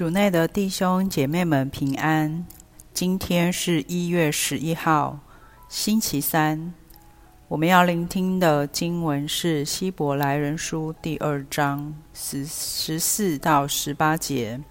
[0.00, 2.46] 主内的弟兄姐妹们平安。
[2.94, 5.18] 今天是一月十一号，
[5.68, 6.72] 星期三。
[7.48, 14.62] 我们要聆听的经文是《希伯来人书》第二章十十四到十八节，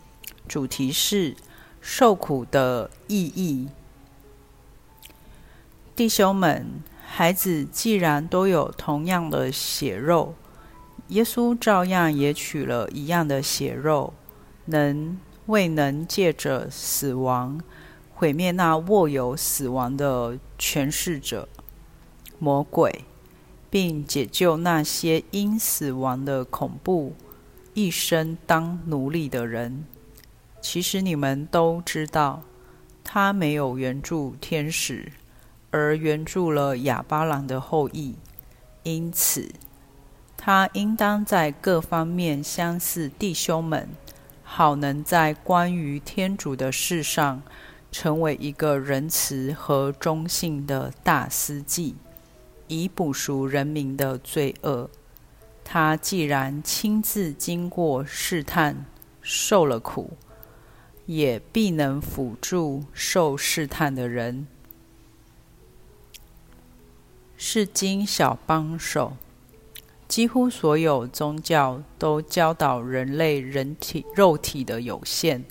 [0.48, 1.36] 主题是
[1.80, 3.70] 受苦的意义。
[5.96, 10.34] 弟兄们，孩子既然都有同样的血肉，
[11.10, 14.16] 耶稣照样也取了一样的血肉。
[14.70, 15.18] 能
[15.48, 17.62] 未能借着死亡
[18.14, 21.48] 毁灭那握有死亡的权势者
[22.38, 23.06] 魔鬼，
[23.70, 27.16] 并解救那些因死亡的恐怖
[27.74, 29.86] 一生当奴隶的人？
[30.62, 32.44] 其实你们都知道，
[33.04, 35.12] 他没有援助天使，
[35.72, 38.16] 而援助了亚巴郎的后裔，
[38.84, 39.50] 因此
[40.36, 43.88] 他应当在各方面相似弟兄们。
[44.60, 47.42] 好，能在关于天主的事上，
[47.94, 51.96] 成为一个仁慈和忠信的大司祭，
[52.68, 54.90] 以补赎人民的罪恶。
[55.64, 58.84] 他既然亲自经过试探，
[59.22, 60.18] 受了苦，
[61.06, 64.46] 也必能辅助受试探的人，
[67.38, 69.16] 是经小帮手。
[70.10, 75.44] 几乎所有宗教都教导人类人体肉体的有限，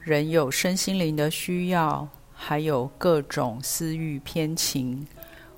[0.00, 5.06] 人有身心灵的需要，还有各种私欲偏情，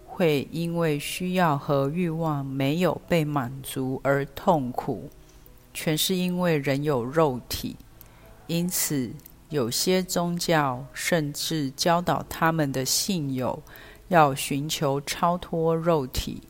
[0.05, 5.09] 会因为需要和欲望没有被满足而痛苦，
[5.73, 7.77] 全是因为人有肉体。
[8.49, 9.13] 因此，
[9.49, 13.63] 有些宗教甚至教导他们的信友
[14.09, 16.43] 要寻求超脱肉体。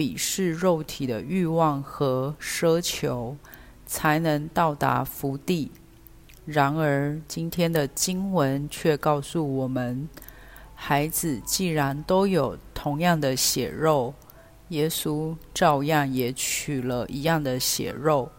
[0.00, 3.36] 鄙视肉体的欲望和奢求，
[3.84, 5.70] 才能到达福地。
[6.46, 10.08] 然而，今天的经文却告诉我们：
[10.74, 14.14] 孩子既然都有同样的血肉，
[14.68, 18.32] 耶稣照样也取了一样的血肉。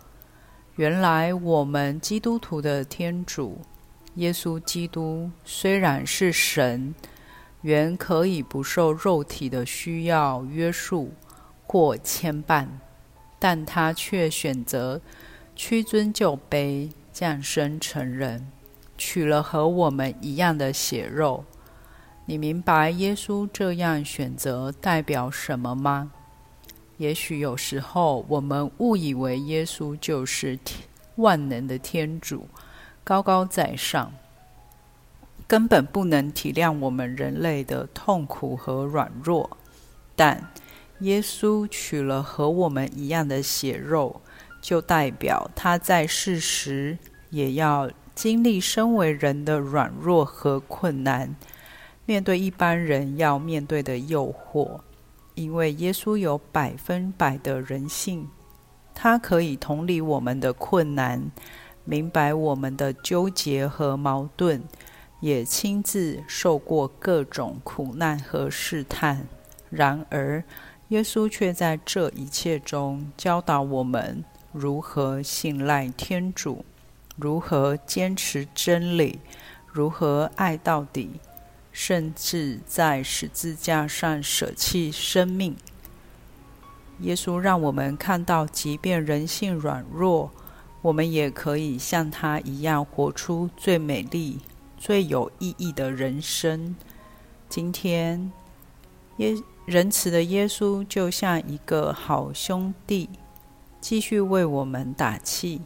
[0.78, 3.60] 原来，我们基督徒的天主
[4.16, 6.96] 耶稣基督虽然是神，
[7.62, 11.12] 原可以不受肉体的需要约束。
[11.72, 12.68] 或牵绊，
[13.40, 15.00] 但他却选择
[15.56, 18.52] 屈尊就卑，降生成人，
[18.98, 21.46] 取了和我们一样的血肉。
[22.26, 26.12] 你明白耶稣这样选择代表什么吗？
[26.98, 30.60] 也许有时候我们误以为耶稣就是
[31.16, 32.50] 万能的天主，
[33.06, 34.12] 高高在上，
[35.48, 39.58] 根本不能体谅我们人类的痛苦和软弱，
[40.18, 40.52] 但。
[41.02, 44.22] 耶稣取了和我们一样的血肉，
[44.62, 46.98] 就代表他在世时
[47.30, 51.36] 也要经历身为人的软弱和困难，
[52.06, 54.80] 面对一般人要面对的诱惑。
[55.34, 58.28] 因为耶稣有百分百的人性，
[58.94, 61.32] 他可以同理我们的困难，
[61.86, 64.62] 明白我们的纠结和矛盾，
[65.22, 69.26] 也亲自受过各种苦难和试探。
[69.70, 70.44] 然而，
[70.92, 76.66] 耶稣却在这一切中教导我们如何信赖天主，
[77.16, 79.20] 如何坚持真理，
[79.72, 81.12] 如何爱到底，
[81.72, 85.56] 甚至在十字架上舍弃生命。
[87.00, 90.30] 耶稣让我们看到，即便人性软弱，
[90.82, 94.40] 我们也可以像他一样活出最美丽、
[94.78, 96.76] 最有意义的人生。
[97.48, 98.30] 今天，
[99.22, 99.44] 耶。
[99.68, 103.08] 仁慈的耶稣就像一个好兄弟，
[103.80, 105.62] 继续为我们打气。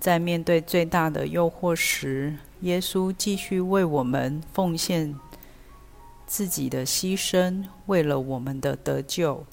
[0.00, 5.14] 在面对最大的诱惑时，耶稣继续为我们奉献
[6.26, 9.44] 自己的牺牲，为了我们的得救。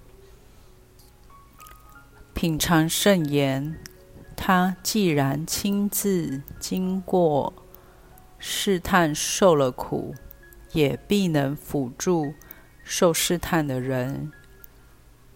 [2.34, 3.78] 品尝圣言，
[4.36, 7.54] 他既然亲自经过
[8.40, 10.16] 试探，受了苦，
[10.72, 12.34] 也必能辅助。
[12.84, 14.32] 受试探的人，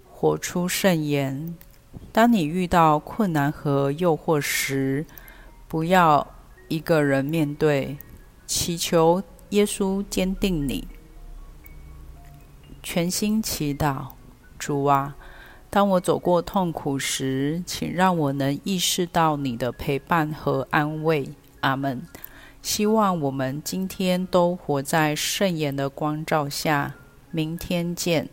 [0.09, 1.55] 活出圣言。
[2.11, 5.05] 当你遇到困难和诱惑时，
[5.67, 6.27] 不要
[6.67, 7.97] 一个人面对，
[8.45, 10.87] 祈求耶稣坚定你。
[12.83, 14.07] 全心祈祷，
[14.59, 15.15] 主啊，
[15.69, 21.29] 当我走过痛苦时，请让我能意识到你的陪伴和安慰。
[21.61, 22.05] 阿门。
[22.61, 26.95] 希望我们今天都活在圣言的光照下。
[27.35, 28.29] 明天见。